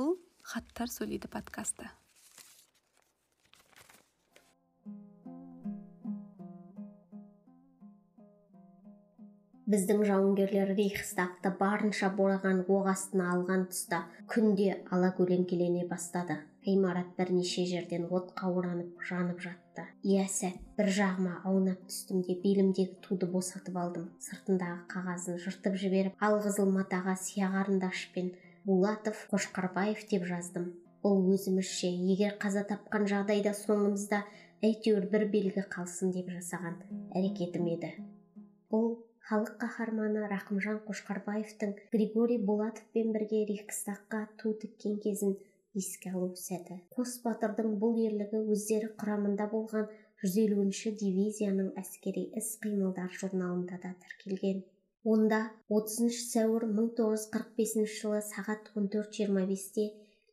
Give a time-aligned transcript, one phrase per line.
[0.00, 1.90] бұл хаттар сөйлейді подкасты.
[9.70, 14.00] Біздің жауынгерлер рейхстагты барынша бораған оқ астына алған тұста
[14.32, 16.40] күнде алакөлеңкелене бастады.
[16.64, 19.84] Ғимарат бірнеше жерден отқа оранып жанып жатты.
[20.02, 24.10] Иә сәт бір жағыма аунап түстім де белімдегі туды босатып алдым.
[24.26, 30.70] Сыртындағы қағазын жыртып жіберіп алқызыл матаға сия қарындашпен булатов қошқарбаев деп жаздым.
[31.04, 34.24] Бұл өзімізше егер қаза тапқан жағдайда соңымызда
[34.66, 36.80] әйтеуір бір белгі қалсын деп жасаған
[37.16, 37.92] әрекетім еді.
[38.72, 38.90] Бұл
[39.30, 45.36] халық қаһарманы рақымжан қошқарбаевтың григорий булатовпен бірге рейхстагқа ту тіккен кезін
[45.74, 46.80] еске алу сәті.
[46.96, 49.86] Қос батырдың бұл ерлігі өздері құрамында болған
[50.24, 54.64] 150-ші дивизияның әскери іс-қимылдар журналында да тіркелген.
[55.04, 55.38] Онда
[55.72, 59.86] 30 сәуір 1945 жылы сағат 14.25-те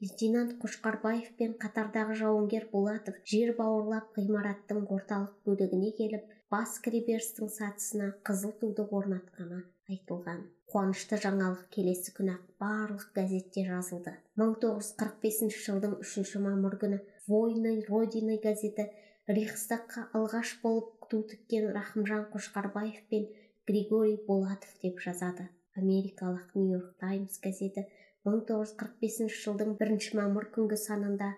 [0.03, 8.11] лейтенант қошқарбаев пен қатардағы жауынгер булатов жер бауырлап ғимараттың орталық бөлігіне келіп бас кіреберістің сатысына
[8.27, 10.43] қызыл туды орнатқаны айтылған.
[10.67, 14.17] Қуанышты жаңалық келесі күні барлық газетте жазылды.
[14.35, 16.99] 1945 жылдың үшінші мамыр күні
[17.31, 18.89] войны родины газеті
[19.31, 23.29] рейхстагқа алғаш болып ту тіккен рахымжан қошқарбаев пен
[23.67, 25.49] григорий булатов деп жазады.
[25.75, 27.83] Америкалық нью-йорк таймс газеті
[28.23, 31.33] 1945 жылдың бірінші мамыр күнгі санында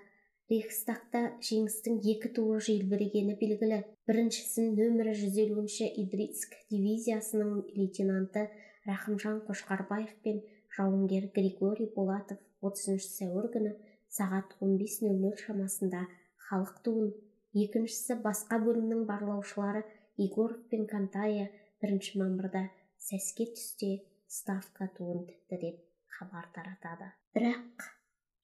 [0.51, 3.79] рейхстагта жеңістің екі туы желбірегені белгілі.
[4.09, 8.45] Біріншісін нөмірі жүз елуінші идрицк дивизиясының лейтенанты
[8.85, 10.43] рахымжан қошқарбаев пен
[10.77, 13.73] жауынгер григорий булатов 30 сәуір күні
[14.09, 16.05] сағат 15.00 шамасында
[16.49, 17.09] халық туын.
[17.57, 19.81] Екіншісі басқа бөлімнің барлаушылары
[20.21, 21.49] егоров пен кантая
[21.81, 22.65] бірінші мамырда
[23.09, 23.91] сәске түсте
[24.27, 25.77] ставка туын тікті деп
[26.17, 27.07] хабар таратады.
[27.35, 27.87] Бірақ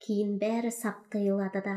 [0.06, 1.76] кейін бәрі сап тыйылады да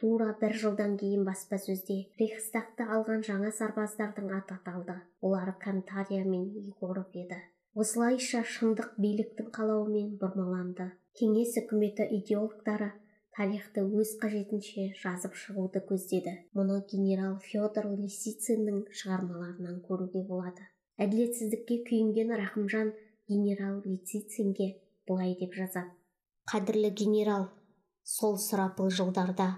[0.00, 4.96] тура бір жылдан кейін баспасөзде рейхстагты алған жаңа сарбаздардың аты аталды.
[5.20, 7.38] Олар кантария мен егоров еді.
[7.74, 10.90] Осылайша шындық биліктің қалауымен бұрмаланды.
[11.18, 12.92] Кеңес үкіметі идеологтары
[13.34, 16.36] тарихты өз қажетінше жазып шығуды көздеді.
[16.54, 20.70] Мұны генерал федор лисициннің шығармаларынан көруге болады.
[21.00, 22.94] Әділетсіздікке күйінген рахымжан
[23.28, 24.74] генерал лисицинге
[25.08, 25.90] былай деп жазады.
[26.50, 27.48] Қадірлі генерал
[28.04, 29.48] сол сұрапыл жылдарда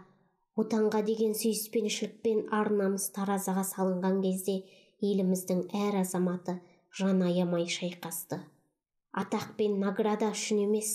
[0.57, 4.57] отанға деген сүйіспеншілік пен ар намыс таразыға салынған кезде
[5.05, 6.57] еліміздің әр азаматы
[6.99, 8.41] жан аямай шайқасты.
[9.13, 10.93] Атақ пен награда үшін емес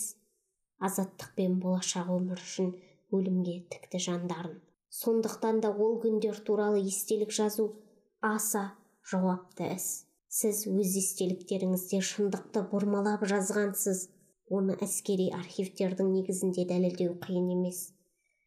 [0.82, 2.72] азаттық пен болашақ өмір үшін
[3.14, 4.58] өлімге тікті жандарын.
[4.90, 7.68] Сондықтан да ол күндер туралы естелік жазу
[8.22, 8.72] аса
[9.12, 10.08] жауапты іс.
[10.32, 14.08] Сіз өз естеліктеріңізде шындықты бұрмалап жазғансыз.
[14.52, 17.82] Оны әскери архивтердің негізінде дәлелдеу қиын емес.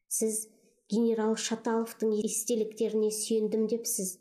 [0.08, 0.46] Сіз
[0.92, 4.18] генерал шаталовтың естеліктеріне сүйендім депсіз.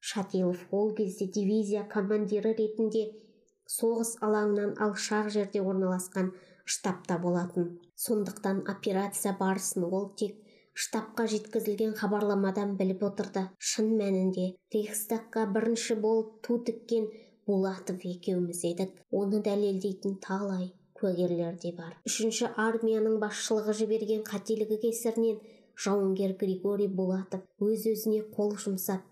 [0.00, 3.04] Шатилов ол кезде дивизия командирі ретінде
[3.68, 6.30] соғыс алаңынан алшақ жерде орналасқан
[6.64, 7.72] штабта болатын.
[7.96, 10.36] Сондықтан операция барысын ол тек
[10.78, 13.44] штабқа жеткізілген хабарламадан біліп отырды.
[13.58, 14.44] Шын мәнінде
[14.74, 17.08] рейхстагқа бірінші болып ту тіккен
[17.48, 18.92] булатов екеуміз едік.
[19.10, 20.68] Оны дәлелдейтін талай
[21.00, 21.96] куәгерлер де бар.
[22.06, 25.40] Үшінші армияның басшылығы жіберген қателігі кесірінен
[25.84, 29.02] жауынгер григорий булатов өз-өзіне қол жұмсап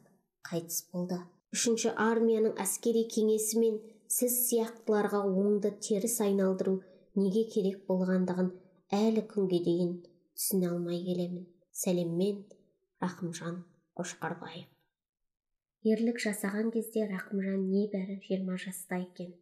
[0.46, 1.18] қайтыс болды.
[1.54, 6.78] Үшінші армияның әскери кеңесі мен сіз сияқтыларға оңды теріс айналдыру
[7.18, 8.54] неге керек болғандығын
[9.02, 9.94] әлі күнге дейін
[10.36, 11.46] түсіне алмай келемін.
[11.76, 12.36] Сәлеммен
[13.04, 13.56] рақымжан
[13.98, 14.68] қошқарбаев.
[15.92, 19.34] ерлік жасаған кезде рақымжан небәрі жиырма жаста екен.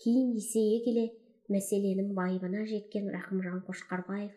[0.00, 1.04] Кейін есейе келе
[1.52, 4.32] мәселенің байыбына жеткен рақымжан қошқарбаев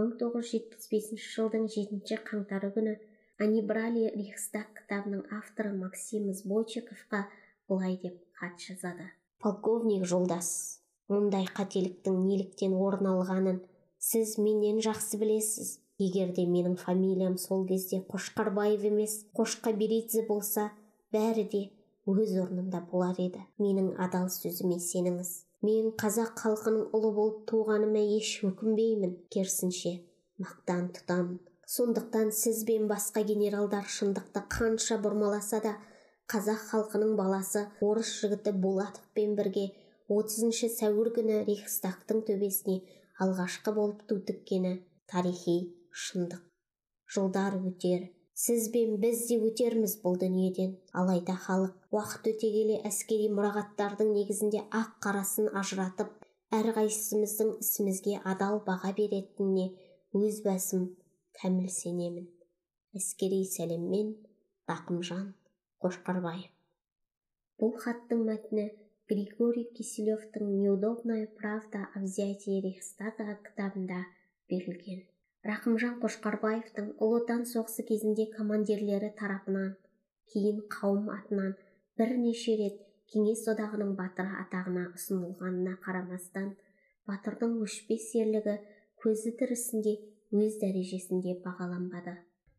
[0.00, 2.96] 1975 жылдың 7 қаңтары күні
[3.44, 7.26] они брали рейхстаг кітабының авторы максим збойчиковқа
[7.68, 9.12] былай деп хат жазады.
[9.44, 10.80] Полковник жолдас
[11.12, 13.64] мұндай қателіктің неліктен орын алғанын
[13.98, 15.80] сіз менен жақсы білесіз.
[15.98, 20.70] Егер де менің фамилиям сол кезде қошқарбаев емес қошқаберидзе болса
[21.14, 21.62] бәрі де
[22.06, 23.40] өз орнында болар еді.
[23.58, 25.30] Менің адал сөзіме сеніңіз.
[25.64, 30.00] Мен қазақ халқының ұлы болып туғаныма еш өкінбеймін керісінше.
[30.42, 35.76] Мақтан тұтамын сондықтан сіз бен басқа генералдар шындықты қанша бұрмаласа да
[36.28, 39.70] қазақ халқының баласы орыс жігіті булатовпен бірге
[40.12, 42.82] 30 сәуір күні рейхстагтың төбесіне
[43.24, 44.74] алғашқы болып ту тіккені
[45.08, 45.56] тарихи
[46.02, 46.42] шындық.
[47.14, 48.10] Жылдар өтер.
[48.34, 50.74] Сіз бен біз де өтерміз бұл дүниеден.
[50.92, 56.10] Алайда халық уақыт өте келе әскери мұрағаттардың негізінде ақ қарасын ажыратып
[56.58, 59.70] әрқайсымыздың ісімізге адал баға беретініне
[60.18, 60.88] өз басым
[61.38, 62.26] кәміл сенемін
[62.98, 64.12] әскери сәлеммен
[64.70, 65.30] рақымжан
[65.82, 66.50] қошқарбаев.
[67.62, 68.66] Бұл хаттың мәтіні
[69.10, 74.04] григорий киселевтің неудобная правда о взятии рейхстага кітабында
[74.50, 75.02] берілген.
[75.48, 79.74] Рақымжан қошқарбаевтың ұлы отан соғысы кезінде командирлері тарапынан
[80.32, 81.52] кейін қауым атынан
[82.00, 82.78] бірнеше рет
[83.12, 86.48] кеңес одағының батыры атағына ұсынылғанына қарамастан
[87.10, 88.56] батырдың өшпес ерлігі
[89.04, 89.94] көзі тірісінде
[90.34, 92.16] өз дәрежесінде бағаланбады.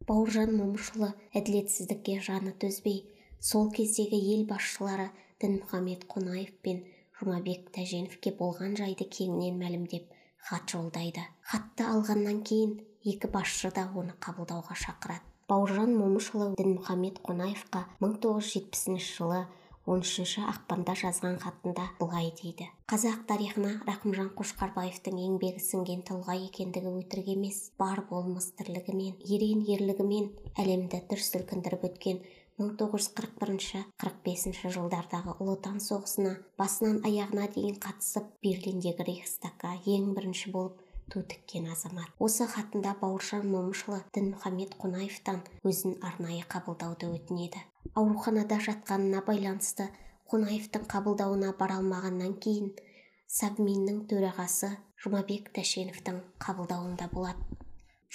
[0.08, 1.10] Бауыржан момышұлы
[1.40, 3.02] әділетсіздікке жаны төзбей
[3.50, 5.10] сол кездегі ел басшылары
[5.42, 6.84] дінмұхамед қонаев пен
[7.20, 10.15] жұмабек тәженовке болған жайды кеңінен мәлімдеп
[10.46, 12.76] хат жолдайды хатты алғаннан кейін
[13.10, 15.26] екі басшы да оны қабылдауға шақырады.
[15.50, 19.40] Бауыржан момышұлы дінмұхамед қонаевқа 1970 жылы
[19.86, 22.66] 13 ақпанда жазған хатында былай дейді.
[22.90, 27.60] Қазақ тарихына рақымжан қошқарбаевтың еңбегі сіңген тұлға екендігі өтірік емес.
[27.78, 30.32] Бар болмыс тірлігімен ерен ерлігімен
[30.62, 32.22] әлемді дүр сілкіндіріп өткен
[32.62, 40.76] 1941-45 жылдардағы ұлы отан соғысына басынан аяғына дейін қатысып берлиндегі рейхстагқа ең бірінші болып
[41.12, 42.10] ту тіккен азамат.
[42.20, 47.60] Осы хатында бауыржан момышұлы дінмұхамед қонаевтан өзін арнайы қабылдауды өтінеді.
[47.94, 49.86] Ауруханада жатқанына байланысты
[50.32, 52.72] қонаевтың қабылдауына бара алмағаннан кейін
[53.28, 54.70] совминнің төрағасы
[55.04, 57.56] жұмабек тәшеновтің қабылдауында болады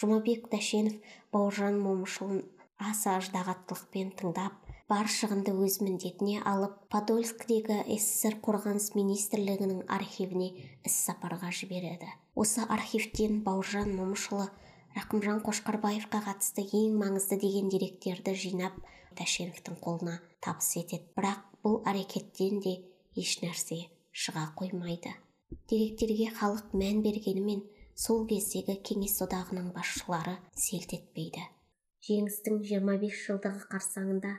[0.00, 0.96] жұмабек тәшенов
[1.34, 2.40] бауыржан момышұлын
[2.80, 4.56] аса ыждағаттылықпен тыңдап
[4.90, 10.48] бар шығынды өз міндетіне алып подольскідегі ссср қорғаныс министрлігінің архивіне
[10.88, 12.08] іс-сапарға жібереді.
[12.34, 14.48] Осы архивтен бауыржан момышұлы
[14.96, 18.80] рақымжан қошқарбаевқа қатысты ең маңызды деген деректерді жинап
[19.20, 21.06] тәшеновтің қолына табыс етеді.
[21.14, 22.74] Бірақ бұл әрекеттен де
[23.14, 25.14] ешнәрсе шыға қоймайды.
[25.70, 27.62] Деректерге халық мән бергенімен
[27.94, 31.46] сол кездегі кеңес одағының басшылары селт етпейді.
[32.08, 34.32] Жеңістің 25 жылдығы қарсаңында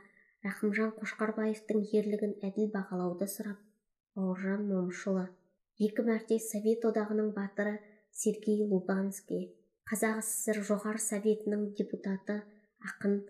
[0.46, 3.60] рахымжан қошқарбаевтың ерлігін әділ бағалауды сұрап
[4.18, 5.28] бауыржан момышұлы
[5.90, 7.75] екі мәрте совет одағының батыры
[8.24, 9.46] сергей лубанский
[9.92, 12.42] қазақ сср жоғары советінің депутаты
[12.90, 13.22] ақын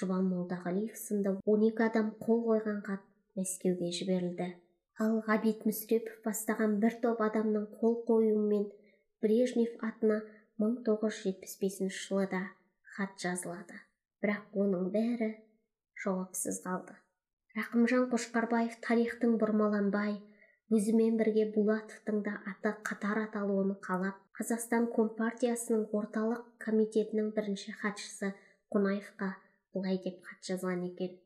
[0.00, 3.06] жұбан молдағалиев сынды 12 адам қол қойған хат
[3.38, 4.48] мәскеуге жіберілді.
[5.00, 8.66] Ал ғабит мүсірепов бастаған бір топ адамның қол қоюымен
[9.24, 10.20] брежнев атына
[10.62, 12.42] 1975 жылы да
[13.00, 13.78] хат жазылады.
[14.20, 15.30] Бірақ оның бәрі
[16.04, 16.92] жауапсыз қалды.
[17.56, 20.18] Рақымжан қошқарбаев тарихтың бұрмаланбай
[20.76, 28.34] өзімен бірге булатовтың да аты қатар аталуын қалап қазақстан компартиясының орталық комитетінің бірінші хатшысы
[28.74, 29.32] қонаевқа
[29.74, 31.16] былай деп хат жазған екен.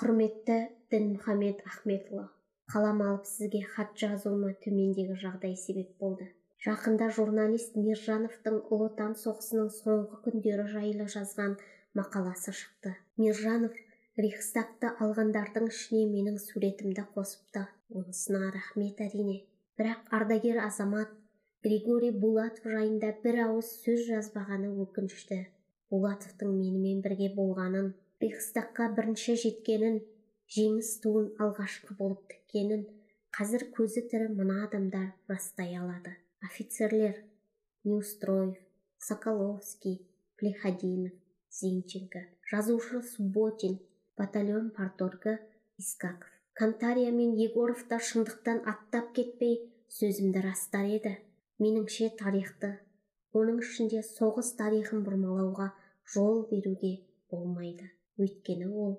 [0.00, 0.60] Құрметті
[0.94, 2.28] дінмұхамед ахметұлы
[2.70, 6.30] қалам алып сізге хат жазуыма төмендегі жағдай себеп болды.
[6.64, 11.54] Жақында журналист мержановтың ұлы отан соғысының соңғы күндері жайлы жазған
[11.96, 12.92] мақаласы шықты.
[13.16, 13.78] Мержанов
[14.20, 17.64] рейхстагты алғандардың ішіне менің суретімді қосыпты.
[17.90, 19.40] Онысына рахмет әрине.
[19.80, 21.16] Бірақ ардагер азамат
[21.64, 25.42] григорий булатов жайында бір ауыз сөз жазбағаны өкінішті.
[25.90, 27.92] Булатовтың менімен бірге болғанын
[28.22, 30.02] рейхстагқа бірінші жеткенін
[30.54, 32.84] жеңіс туын алғашқы болып тіккенін
[33.36, 36.18] қазір көзі тірі мына адамдар растай алады.
[36.40, 37.16] Офицерлер
[37.84, 38.56] неустроев
[38.98, 40.06] соколовский
[40.36, 41.12] плеходинов
[41.50, 42.20] зинченко
[42.50, 43.78] жазушы субботин
[44.16, 45.38] батальон парторгі
[45.78, 46.28] искаков.
[46.52, 49.54] Кантария мен егоров та шындықтан аттап кетпей
[49.88, 51.12] сөзімді растар еді.
[51.62, 52.70] Меніңше тарихты
[53.36, 55.70] оның ішінде соғыс тарихын бұрмалауға
[56.14, 56.92] жол беруге
[57.32, 57.88] болмайды.
[58.20, 58.94] Өйткені ол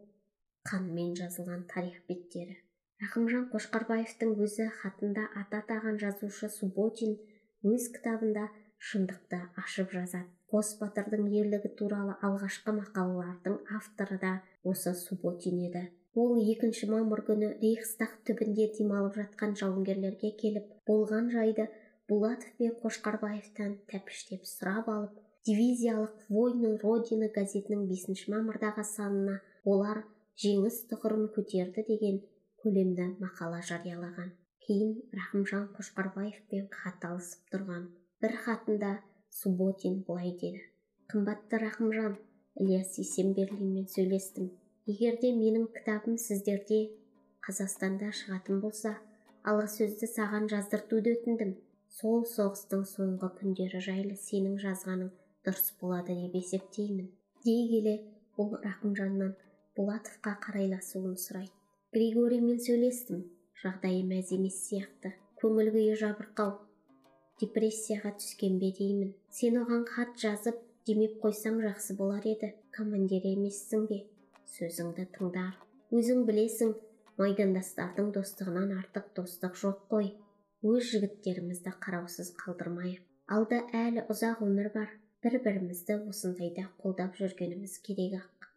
[0.69, 2.57] қанмен жазылған тарих беттері.
[3.01, 7.17] Рақымжан қошқарбаевтың өзі хатында аты атаған жазушы субботин
[7.63, 8.49] өз кітабында
[8.89, 10.29] шындықты ашып жазады.
[10.51, 14.31] Қос батырдың ерлігі туралы алғашқы мақалалардың авторы да
[14.67, 15.83] осы субботин еді.
[16.21, 21.69] Ол екінші мамыр күні рейхстаг түбінде демалып жатқан жауынгерлерге келіп болған жайды
[22.09, 30.03] булатов пен қошқарбаевтан тәпіштеп сұрап алып дивизиялық войны родины газетінің бесінші мамырдағы санына олар
[30.43, 32.19] жеңіс тұғырын көтерді деген
[32.61, 34.35] көлемді мақала жариялаған.
[34.71, 37.87] Кейін рахымжан қошқарбаевпен хат алысып тұрған
[38.23, 38.91] бір хатында
[39.39, 40.61] субботин былай деді.
[41.11, 42.13] Қымбатты рахымжан
[42.55, 44.47] ілияс есенберлинмен сөйлестім.
[44.87, 46.79] Егер де менің кітабым сіздерде
[47.47, 48.93] қазақстанда шығатын болса
[49.43, 51.51] алғы сөзді саған жаздыртуды өтіндім.
[51.91, 55.11] Сол соғыстың соңғы күндері жайлы сенің жазғаның
[55.43, 57.11] дұрыс болады деп есептеймін.
[57.43, 57.97] Дей келе
[58.37, 59.35] ол рахымжаннан
[59.75, 61.55] булатовқа қарайласуын сұрайды.
[61.91, 63.25] Григориймен сөйлестім.
[63.61, 65.13] Жағдайы мәз емес сияқты.
[65.41, 66.53] Көңіл күйі жабырқау.
[67.41, 69.13] Депрессияға түскен бе деймін.
[69.33, 72.51] Сен оған хат жазып демеп қойсаң жақсы болар еді.
[72.73, 73.99] Командир емессің бе?
[74.55, 75.55] Сөзіңді тыңдар.
[75.93, 76.73] Өзің білесің
[77.21, 80.11] майдандастардың достығынан артық достық жоқ қой.
[80.65, 83.01] Өз жігіттерімізді қараусыз қалдырмайық.
[83.31, 84.93] Алда әлі ұзақ өмір бар.
[85.21, 88.47] Бір-бірімізді осындайда қолдап жүргеніміз керек ақ.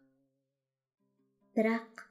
[1.57, 2.05] Бірақ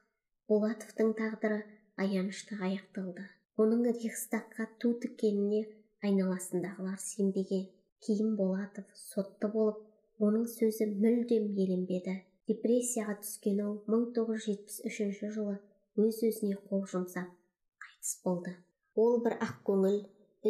[0.48, 1.62] болатовтың тағдыры
[2.00, 3.24] аянышты аяқталды.
[3.60, 5.64] Оның рейхстагқа ту тіккеніне
[6.02, 7.68] айналасындағылар сенбеген.
[8.04, 9.80] Кейін болатов сотты болып
[10.20, 12.16] оның сөзі мүлдем еленбеді
[12.50, 15.56] депрессияға түскен ол 1973 жылы
[15.96, 17.30] өз-өзіне қол жұмсап
[17.84, 18.52] қайтыс болды.
[19.00, 20.00] Ол бір ақкөңіл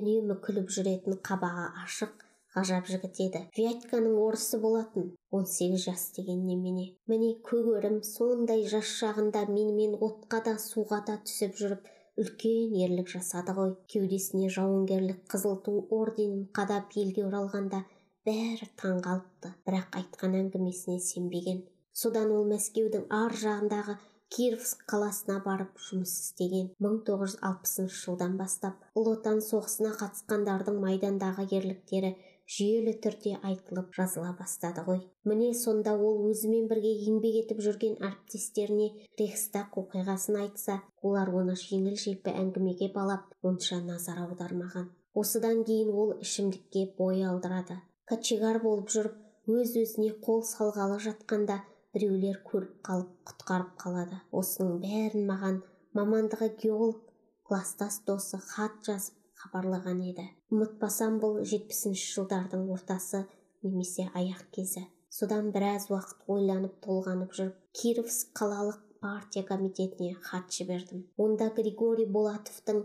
[0.00, 2.23] үнемі күліп жүретін қабағы ашық
[2.54, 5.08] ғажап жігіт еді вятьканың орысы болатын.
[5.34, 11.58] 18 жас деген немене міне көгерім сондай жас шағында менімен отқа да суға да түсіп
[11.60, 11.90] жүріп
[12.22, 13.74] үлкен ерлік жасады ғой.
[13.90, 17.82] Кеудесіне жауынгерлік қызыл ту орденін қадап елге оралғанда
[18.28, 21.64] бәрі таң қалыпты бірақ айтқан әңгімесіне сенбеген.
[21.92, 23.96] Содан ол мәскеудің ар жағындағы
[24.34, 26.70] кировск қаласына барып жұмыс істеген.
[26.82, 32.14] 1960 жылдан бастап ұлы отан соғысына қатысқандардың майдандағы ерліктері
[32.50, 35.00] жүйелі түрде айтылып жазыла бастады ғой.
[35.24, 38.88] Міне сонда ол өзімен бірге еңбек етіп жүрген әріптестеріне
[39.20, 44.90] рейхстаг оқиғасын айтса олар оны жеңіл желпі әңгімеге балап онша назар аудармаған.
[45.14, 47.78] Осыдан кейін ол ішімдікке бой алдырады.
[48.10, 51.60] Кочегар болып жүріп өз өзіне қол салғалы жатқанда
[51.94, 54.20] біреулер көріп қалып құтқарып қалады.
[54.32, 55.60] Осының бәрін маған
[55.96, 57.00] мамандығы геолог
[57.48, 60.24] кластас досы хат жазып хабарлаған еді.
[60.52, 63.24] Ұмытпасам бұл жетпісінші жылдардың ортасы
[63.62, 64.86] немесе аяқ кезі.
[65.12, 71.04] Содан біраз уақыт ойланып толғанып жүріп кировск қалалық партия комитетіне хат жібердім.
[71.20, 72.82] Онда григорий болатовтың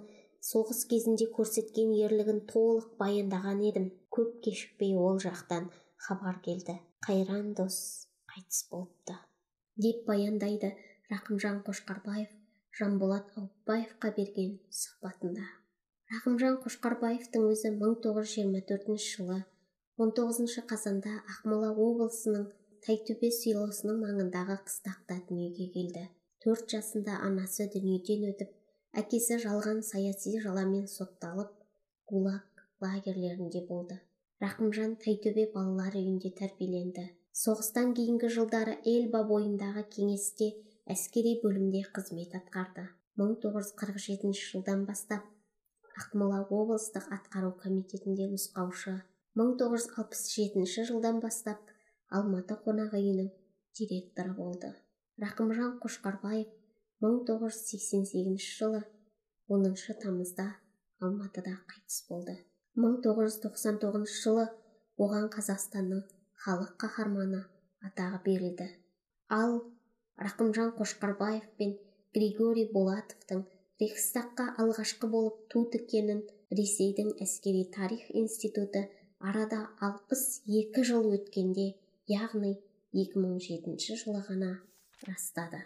[0.51, 3.89] соғыс кезінде көрсеткен ерлігін толық баяндаған едім.
[4.13, 6.77] Көп кешікпей ол жақтан хабар келді.
[7.07, 7.79] Қайран дос
[8.29, 9.15] қайтыс болыпты
[9.79, 10.73] деп баяндайды
[11.11, 12.33] рақымжан қошқарбаев
[12.79, 15.45] жанболат аупбаевқа берген сұхбатында.
[16.09, 19.35] Рақымжан қошқарбаевтың өзі 1924 жылы
[20.01, 22.47] 19 қазанда ақмола облысының
[22.87, 26.03] тайтөбе селосының маңындағы қыстақта дүниеге келді.
[26.41, 28.57] Төрт жасында анасы дүниеден өтіп
[29.03, 31.53] әкесі жалған саяси жаламен сотталып
[32.09, 34.01] гулаг лагерлерінде болды.
[34.41, 37.09] Рақымжан тайтөбе балалар үйінде тәрбиеленді.
[37.45, 40.55] Соғыстан кейінгі жылдары эльба бойындағы кеңесте
[40.95, 42.87] әскери бөлімде қызмет атқарды.
[43.21, 45.35] 1947 жылдан бастап
[45.99, 48.95] ақмола облыстық атқару комитетінде нұсқаушы.
[49.39, 51.73] 1967 жылдан бастап
[52.09, 53.29] алматы қонақ үйінің
[53.79, 54.71] директоры болды.
[55.21, 56.47] Рақымжан қошқарбаев
[57.01, 58.81] 1988 жылы
[59.47, 60.47] 10 тамызда
[60.99, 62.35] алматыда қайтыс болды.
[62.75, 64.47] 1999 жылы
[64.99, 66.03] оған қазақстанның
[66.43, 67.43] халық қаһарманы
[67.87, 68.67] атағы берілді.
[69.29, 69.61] Ал
[70.17, 71.77] рақымжан қошқарбаев пен
[72.13, 73.45] григорий болатовтың
[73.81, 76.23] рейхстагқа алғашқы болып ту тіккенін
[76.59, 78.81] ресейдің әскери тарих институты
[79.19, 80.23] арада алпыс
[80.61, 81.67] екі жыл өткенде
[82.11, 82.55] яғни
[82.97, 84.51] 2007 жылы ғана
[85.07, 85.61] растады.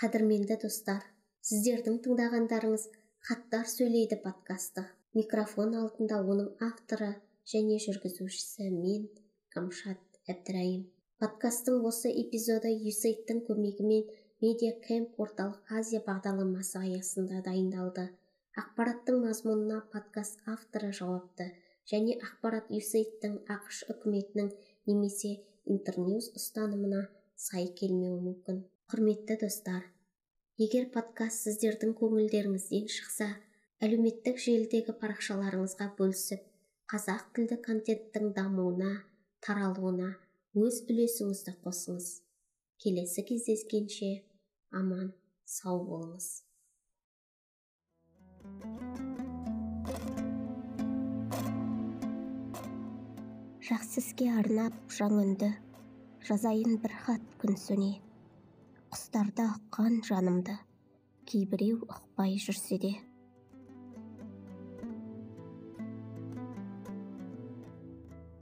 [0.00, 1.04] Қадірменді достар
[1.46, 2.88] сіздердің тыңдағандарыңыз
[3.28, 4.86] хаттар сөйлейді подкасты.
[5.14, 7.14] Микрофон алдында оның авторы
[7.52, 9.08] және жүргізушісі мен
[9.54, 10.86] камшат әбдірайым.
[11.22, 14.04] Подкасттың осы эпизоды юсейттің көмегімен
[14.42, 18.04] медиа кэмп орталық азия бағдарламасы аясында дайындалды.
[18.60, 21.48] Ақпараттың мазмұнына подкаст авторы жауапты
[21.90, 24.52] және ақпарат юсейттің ақш үкіметінің
[24.90, 25.32] немесе
[25.66, 27.00] интерньюз ұстанымына
[27.48, 28.60] сай келмеуі мүмкін.
[28.92, 29.82] Құрметті достар
[30.62, 33.28] егер подкаст сіздердің көңілдеріңізден шықса
[33.82, 36.46] әлеуметтік желідегі парақшаларыңызға бөлісіп
[36.94, 38.94] қазақ тілді контенттің дамуына
[39.42, 40.14] таралуына
[40.54, 42.08] өз үлесіңізді қосыңыз.
[42.78, 44.10] Келесі кездескенше
[44.76, 45.12] аман
[45.48, 46.28] сау болыңыз
[53.68, 55.48] жақсы іске арнап жаңынды
[56.28, 57.90] жазайын бір хат күн сөне
[58.92, 60.58] құстарды ұққан жанымды
[61.32, 62.92] кейбіреу ұқпай жүрсе де